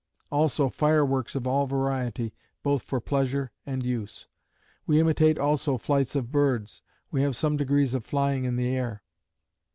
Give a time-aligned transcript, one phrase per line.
[0.31, 4.27] Also fireworks of all variety both for pleasure and use.
[4.87, 6.81] We imitate also flights of birds;
[7.11, 9.03] we have some degrees of flying in the air.